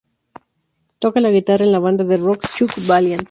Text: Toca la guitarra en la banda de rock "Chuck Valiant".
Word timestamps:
Toca 0.97 1.19
la 1.21 1.29
guitarra 1.29 1.63
en 1.63 1.71
la 1.71 1.77
banda 1.77 2.03
de 2.03 2.17
rock 2.17 2.47
"Chuck 2.57 2.71
Valiant". 2.87 3.19